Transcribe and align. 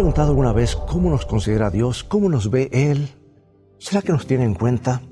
preguntado 0.00 0.30
alguna 0.30 0.54
vez 0.54 0.76
cómo 0.76 1.10
nos 1.10 1.26
considera 1.26 1.68
Dios, 1.68 2.04
cómo 2.04 2.30
nos 2.30 2.50
ve 2.50 2.70
Él? 2.72 3.10
¿Será 3.76 4.00
que 4.00 4.12
nos 4.12 4.26
tiene 4.26 4.44
en 4.44 4.54
cuenta? 4.54 5.02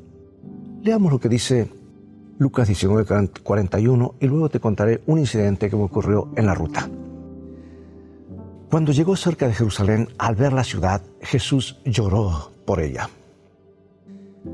Leamos 0.80 1.12
lo 1.12 1.20
que 1.20 1.28
dice 1.28 1.68
Lucas 2.38 2.70
19:41 2.70 4.14
y 4.18 4.26
luego 4.26 4.48
te 4.48 4.60
contaré 4.60 5.02
un 5.04 5.18
incidente 5.18 5.68
que 5.68 5.76
me 5.76 5.82
ocurrió 5.82 6.30
en 6.36 6.46
la 6.46 6.54
ruta. 6.54 6.88
Cuando 8.70 8.92
llegó 8.92 9.14
cerca 9.14 9.46
de 9.46 9.52
Jerusalén, 9.52 10.08
al 10.16 10.36
ver 10.36 10.54
la 10.54 10.64
ciudad, 10.64 11.02
Jesús 11.20 11.76
lloró 11.84 12.50
por 12.64 12.80
ella. 12.80 13.10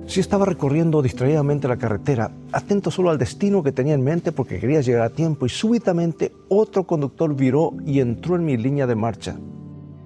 Si 0.09 0.19
estaba 0.19 0.47
recorriendo 0.47 1.01
distraídamente 1.01 1.69
la 1.69 1.77
carretera, 1.77 2.33
atento 2.51 2.91
solo 2.91 3.11
al 3.11 3.19
destino 3.19 3.63
que 3.63 3.71
tenía 3.71 3.95
en 3.95 4.03
mente 4.03 4.33
porque 4.33 4.59
quería 4.59 4.81
llegar 4.81 5.03
a 5.03 5.11
tiempo 5.11 5.47
y 5.47 5.51
súbitamente 5.51 6.33
otro 6.49 6.83
conductor 6.89 7.37
viró 7.37 7.73
y 7.87 8.01
entró 8.01 8.35
en 8.35 8.45
mi 8.45 8.57
línea 8.57 8.89
de 8.89 8.97
marcha, 8.97 9.37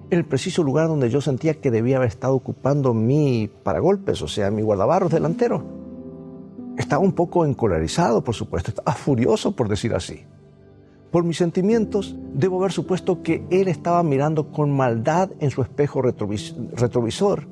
el 0.09 0.25
preciso 0.25 0.63
lugar 0.63 0.87
donde 0.87 1.09
yo 1.09 1.21
sentía 1.21 1.55
que 1.55 1.71
debía 1.71 1.97
haber 1.97 2.09
estado 2.09 2.33
ocupando 2.33 2.93
mi 2.93 3.49
paragolpes, 3.63 4.21
o 4.21 4.27
sea, 4.27 4.49
mi 4.51 4.61
guardabarros 4.61 5.11
delantero. 5.11 5.63
Estaba 6.77 7.03
un 7.03 7.11
poco 7.11 7.45
encolerizado, 7.45 8.23
por 8.23 8.35
supuesto, 8.35 8.71
estaba 8.71 8.93
furioso, 8.93 9.55
por 9.55 9.67
decir 9.67 9.93
así. 9.93 10.25
Por 11.11 11.23
mis 11.23 11.37
sentimientos, 11.37 12.15
debo 12.33 12.59
haber 12.59 12.71
supuesto 12.71 13.21
que 13.21 13.43
él 13.49 13.67
estaba 13.67 14.01
mirando 14.03 14.51
con 14.51 14.71
maldad 14.71 15.31
en 15.39 15.49
su 15.49 15.61
espejo 15.61 16.01
retrovisor, 16.01 17.47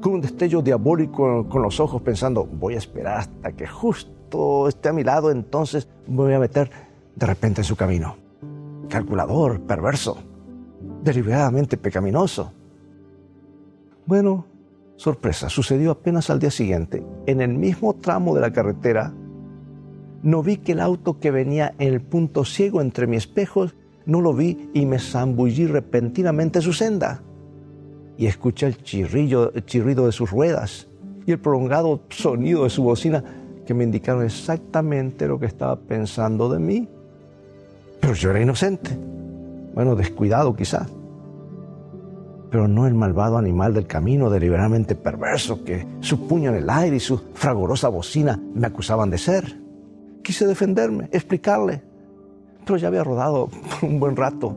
con 0.00 0.14
un 0.14 0.20
destello 0.20 0.62
diabólico 0.62 1.48
con 1.48 1.62
los 1.62 1.80
ojos, 1.80 2.02
pensando, 2.02 2.44
voy 2.44 2.74
a 2.74 2.78
esperar 2.78 3.18
hasta 3.18 3.52
que 3.52 3.66
justo 3.66 4.68
esté 4.68 4.90
a 4.90 4.92
mi 4.92 5.02
lado, 5.02 5.30
entonces 5.30 5.88
me 6.06 6.16
voy 6.16 6.34
a 6.34 6.38
meter 6.38 6.70
de 7.16 7.26
repente 7.26 7.62
en 7.62 7.64
su 7.64 7.76
camino. 7.76 8.16
Calculador, 8.88 9.60
perverso, 9.62 10.18
deliberadamente 11.02 11.76
pecaminoso. 11.76 12.52
Bueno, 14.06 14.46
Sorpresa, 15.00 15.48
sucedió 15.48 15.92
apenas 15.92 16.28
al 16.28 16.40
día 16.40 16.50
siguiente. 16.50 17.02
En 17.24 17.40
el 17.40 17.54
mismo 17.54 17.94
tramo 17.94 18.34
de 18.34 18.42
la 18.42 18.52
carretera, 18.52 19.14
no 20.22 20.42
vi 20.42 20.58
que 20.58 20.72
el 20.72 20.80
auto 20.80 21.18
que 21.18 21.30
venía 21.30 21.74
en 21.78 21.94
el 21.94 22.02
punto 22.02 22.44
ciego 22.44 22.82
entre 22.82 23.06
mis 23.06 23.20
espejos, 23.24 23.74
no 24.04 24.20
lo 24.20 24.34
vi 24.34 24.68
y 24.74 24.84
me 24.84 24.98
zambullí 24.98 25.66
repentinamente 25.66 26.58
en 26.58 26.62
su 26.62 26.74
senda. 26.74 27.22
Y 28.18 28.26
escuché 28.26 28.66
el, 28.66 28.82
chirrillo, 28.82 29.54
el 29.54 29.64
chirrido 29.64 30.04
de 30.04 30.12
sus 30.12 30.30
ruedas 30.30 30.86
y 31.24 31.32
el 31.32 31.38
prolongado 31.38 32.02
sonido 32.10 32.64
de 32.64 32.70
su 32.70 32.82
bocina 32.82 33.24
que 33.64 33.72
me 33.72 33.84
indicaron 33.84 34.22
exactamente 34.22 35.26
lo 35.26 35.40
que 35.40 35.46
estaba 35.46 35.76
pensando 35.76 36.50
de 36.50 36.58
mí. 36.58 36.86
Pero 38.00 38.12
yo 38.12 38.32
era 38.32 38.42
inocente. 38.42 38.90
Bueno, 39.74 39.94
descuidado 39.96 40.54
quizás 40.54 40.90
pero 42.50 42.66
no 42.66 42.86
el 42.86 42.94
malvado 42.94 43.38
animal 43.38 43.72
del 43.72 43.86
camino 43.86 44.28
deliberadamente 44.28 44.96
perverso 44.96 45.64
que 45.64 45.86
su 46.00 46.26
puño 46.26 46.50
en 46.50 46.56
el 46.56 46.68
aire 46.70 46.96
y 46.96 47.00
su 47.00 47.18
fragorosa 47.34 47.88
bocina 47.88 48.40
me 48.54 48.66
acusaban 48.66 49.08
de 49.08 49.18
ser. 49.18 49.60
Quise 50.22 50.46
defenderme, 50.46 51.08
explicarle, 51.12 51.82
pero 52.66 52.76
ya 52.76 52.88
había 52.88 53.04
rodado 53.04 53.48
un 53.82 54.00
buen 54.00 54.16
rato, 54.16 54.54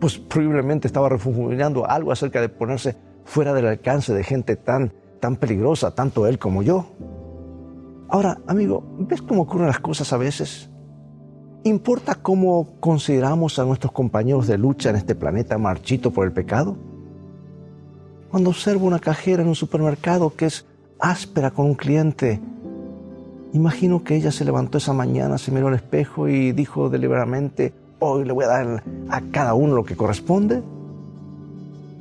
pues 0.00 0.18
probablemente 0.18 0.86
estaba 0.86 1.08
refunfuñando 1.08 1.88
algo 1.88 2.12
acerca 2.12 2.40
de 2.40 2.48
ponerse 2.48 2.96
fuera 3.24 3.52
del 3.52 3.66
alcance 3.66 4.14
de 4.14 4.22
gente 4.22 4.56
tan, 4.56 4.92
tan 5.20 5.36
peligrosa, 5.36 5.94
tanto 5.94 6.26
él 6.26 6.38
como 6.38 6.62
yo. 6.62 6.86
Ahora, 8.08 8.38
amigo, 8.46 8.84
¿ves 8.98 9.22
cómo 9.22 9.42
ocurren 9.42 9.66
las 9.66 9.80
cosas 9.80 10.12
a 10.12 10.18
veces? 10.18 10.70
¿Importa 11.66 12.14
cómo 12.14 12.74
consideramos 12.78 13.58
a 13.58 13.64
nuestros 13.64 13.90
compañeros 13.90 14.46
de 14.46 14.58
lucha 14.58 14.90
en 14.90 14.96
este 14.96 15.14
planeta 15.14 15.56
marchito 15.56 16.10
por 16.10 16.26
el 16.26 16.32
pecado? 16.32 16.76
Cuando 18.30 18.50
observo 18.50 18.86
una 18.86 18.98
cajera 18.98 19.40
en 19.40 19.48
un 19.48 19.54
supermercado 19.54 20.34
que 20.36 20.44
es 20.44 20.66
áspera 21.00 21.52
con 21.52 21.64
un 21.64 21.74
cliente, 21.74 22.38
imagino 23.54 24.04
que 24.04 24.14
ella 24.14 24.30
se 24.30 24.44
levantó 24.44 24.76
esa 24.76 24.92
mañana, 24.92 25.38
se 25.38 25.52
miró 25.52 25.68
al 25.68 25.74
espejo 25.74 26.28
y 26.28 26.52
dijo 26.52 26.90
deliberadamente, 26.90 27.72
hoy 27.98 28.26
le 28.26 28.34
voy 28.34 28.44
a 28.44 28.48
dar 28.48 28.84
a 29.08 29.22
cada 29.32 29.54
uno 29.54 29.74
lo 29.74 29.86
que 29.86 29.96
corresponde. 29.96 30.62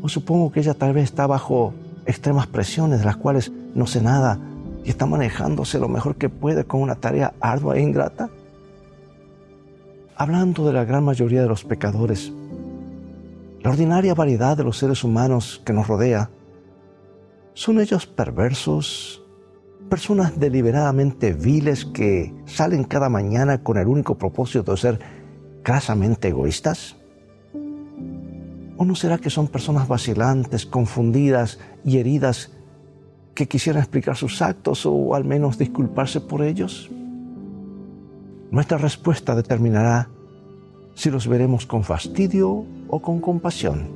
O 0.02 0.10
supongo 0.10 0.52
que 0.52 0.60
ella 0.60 0.74
tal 0.74 0.92
vez 0.92 1.06
está 1.06 1.26
bajo 1.26 1.74
extremas 2.06 2.48
presiones 2.48 3.00
de 3.00 3.06
las 3.06 3.16
cuales 3.16 3.50
no 3.76 3.88
sé 3.88 4.02
nada 4.02 4.40
y 4.84 4.90
está 4.90 5.06
manejándose 5.06 5.80
lo 5.80 5.88
mejor 5.88 6.16
que 6.16 6.28
puede 6.28 6.66
con 6.66 6.82
una 6.82 6.96
tarea 6.96 7.34
ardua 7.40 7.78
e 7.78 7.82
ingrata. 7.82 8.30
Hablando 10.16 10.68
de 10.68 10.74
la 10.74 10.86
gran 10.86 11.04
mayoría 11.04 11.42
de 11.42 11.48
los 11.48 11.64
pecadores, 11.64 12.32
la 13.64 13.72
ordinaria 13.72 14.14
variedad 14.14 14.56
de 14.56 14.64
los 14.64 14.78
seres 14.78 15.04
humanos 15.04 15.60
que 15.66 15.74
nos 15.74 15.88
rodea, 15.88 16.30
¿son 17.56 17.80
ellos 17.80 18.06
perversos? 18.06 19.24
¿Personas 19.90 20.40
deliberadamente 20.40 21.34
viles 21.34 21.86
que 21.86 22.32
salen 22.46 22.84
cada 22.84 23.10
mañana 23.10 23.64
con 23.64 23.78
el 23.78 23.88
único 23.88 24.16
propósito 24.16 24.72
de 24.72 24.78
ser 24.78 25.00
crasamente 25.64 26.28
egoístas? 26.28 26.96
¿O 28.78 28.86
no 28.86 28.94
será 28.94 29.18
que 29.18 29.32
son 29.32 29.48
personas 29.48 29.88
vacilantes, 29.88 30.68
confundidas 30.68 31.58
y 31.84 31.98
heridas 31.98 32.52
que 33.34 33.48
quisieran 33.48 33.82
explicar 33.82 34.16
sus 34.16 34.44
actos 34.44 34.86
o 34.86 35.16
al 35.16 35.26
menos 35.26 35.58
disculparse 35.58 36.22
por 36.22 36.44
ellos? 36.44 36.92
Nuestra 38.54 38.78
respuesta 38.78 39.34
determinará 39.34 40.10
si 40.94 41.10
los 41.10 41.28
veremos 41.28 41.66
con 41.66 41.84
fastidio 41.84 42.68
o 42.88 43.02
con 43.02 43.20
compasión. 43.20 43.88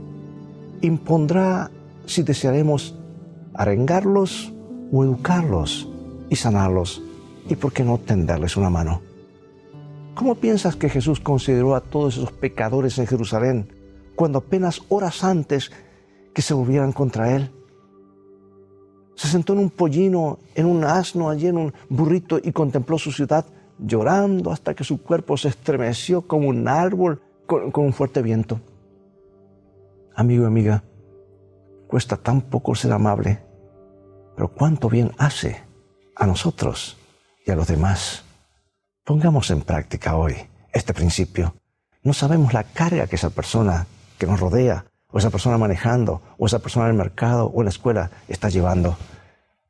Impondrá 0.81 1.69
si 2.07 2.23
desearemos 2.23 2.97
arengarlos 3.53 4.51
o 4.91 5.03
educarlos 5.03 5.87
y 6.31 6.37
sanarlos 6.37 7.03
y 7.47 7.55
por 7.55 7.71
qué 7.71 7.83
no 7.83 7.99
tenderles 7.99 8.57
una 8.57 8.71
mano. 8.71 9.01
¿Cómo 10.15 10.33
piensas 10.33 10.75
que 10.75 10.89
Jesús 10.89 11.19
consideró 11.19 11.75
a 11.75 11.81
todos 11.81 12.17
esos 12.17 12.31
pecadores 12.31 12.97
en 12.97 13.05
Jerusalén 13.05 13.71
cuando 14.15 14.39
apenas 14.39 14.81
horas 14.89 15.23
antes 15.23 15.69
que 16.33 16.41
se 16.41 16.55
volvieran 16.55 16.93
contra 16.93 17.35
Él? 17.35 17.51
Se 19.13 19.27
sentó 19.27 19.53
en 19.53 19.59
un 19.59 19.69
pollino, 19.69 20.39
en 20.55 20.65
un 20.65 20.83
asno, 20.83 21.29
allí 21.29 21.45
en 21.45 21.59
un 21.59 21.73
burrito 21.89 22.39
y 22.43 22.51
contempló 22.51 22.97
su 22.97 23.11
ciudad 23.11 23.45
llorando 23.79 24.51
hasta 24.51 24.73
que 24.73 24.83
su 24.83 25.01
cuerpo 25.01 25.37
se 25.37 25.49
estremeció 25.49 26.23
como 26.23 26.49
un 26.49 26.67
árbol 26.67 27.21
con, 27.45 27.71
un 27.73 27.93
fuerte 27.93 28.21
viento. 28.21 28.59
Amigo 30.15 30.43
y 30.43 30.47
amiga, 30.47 30.83
cuesta 31.87 32.17
tan 32.17 32.41
poco 32.41 32.75
ser 32.75 32.91
amable, 32.91 33.39
pero 34.35 34.49
cuánto 34.49 34.89
bien 34.89 35.11
hace 35.17 35.63
a 36.15 36.25
nosotros 36.25 36.97
y 37.45 37.51
a 37.51 37.55
los 37.55 37.67
demás. 37.67 38.23
Pongamos 39.03 39.51
en 39.51 39.61
práctica 39.61 40.15
hoy 40.15 40.35
este 40.73 40.93
principio. 40.93 41.55
No 42.03 42.13
sabemos 42.13 42.53
la 42.53 42.63
carga 42.63 43.07
que 43.07 43.15
esa 43.15 43.29
persona 43.29 43.87
que 44.17 44.27
nos 44.27 44.39
rodea, 44.39 44.85
o 45.09 45.19
esa 45.19 45.29
persona 45.29 45.57
manejando, 45.57 46.21
o 46.37 46.47
esa 46.47 46.59
persona 46.59 46.87
en 46.87 46.91
el 46.91 46.97
mercado 46.97 47.45
o 47.45 47.61
en 47.61 47.65
la 47.65 47.69
escuela 47.69 48.11
está 48.27 48.49
llevando. 48.49 48.97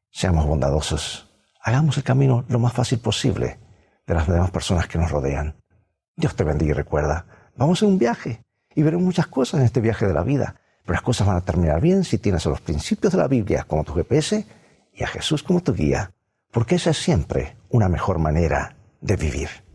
Seamos 0.10 0.46
bondadosos. 0.48 1.30
Hagamos 1.62 1.98
el 1.98 2.04
camino 2.04 2.46
lo 2.48 2.60
más 2.60 2.74
fácil 2.74 3.00
posible 3.00 3.60
de 4.08 4.14
las 4.14 4.28
demás 4.28 4.50
personas 4.52 4.88
que 4.88 4.98
nos 4.98 5.12
rodean. 5.12 5.56
Dios 6.16 6.36
te 6.36 6.44
bendiga 6.44 6.72
y 6.72 6.74
recuerda, 6.74 7.26
vamos 7.56 7.84
en 7.84 7.90
un 7.90 8.00
viaje 8.00 8.42
y 8.74 8.82
veremos 8.82 9.06
muchas 9.06 9.28
cosas 9.28 9.60
en 9.60 9.66
este 9.66 9.82
viaje 9.82 10.08
de 10.08 10.14
la 10.14 10.24
vida, 10.24 10.56
pero 10.84 10.94
las 10.94 11.04
cosas 11.04 11.28
van 11.28 11.38
a 11.38 11.42
terminar 11.42 11.82
bien 11.82 12.04
si 12.04 12.18
tienes 12.18 12.46
a 12.46 12.50
los 12.50 12.62
principios 12.62 13.14
de 13.14 13.20
la 13.20 13.28
Biblia 13.28 13.66
como 13.68 13.84
tu 13.84 13.94
GPS 13.94 14.46
y 14.94 15.04
a 15.04 15.08
Jesús 15.08 15.44
como 15.44 15.62
tu 15.62 15.74
guía, 15.74 16.12
porque 16.52 16.76
esa 16.76 16.92
es 16.92 16.98
siempre 16.98 17.58
una 17.70 17.90
mejor 17.90 18.18
manera 18.18 18.78
de 19.02 19.16
vivir. 19.18 19.67